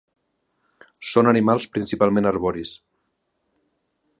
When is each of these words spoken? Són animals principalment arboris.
Són 1.09 1.29
animals 1.33 1.67
principalment 1.75 2.31
arboris. 2.31 2.73